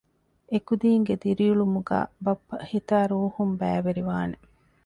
އެކުދީންގެ 0.51 1.15
ދިރިއުޅުމުގައި 1.23 2.07
ބައްޕަ 2.23 2.55
ހިތާއި 2.71 3.07
ރޫހުން 3.11 3.53
ބައިވެރިވާނެ 3.59 4.37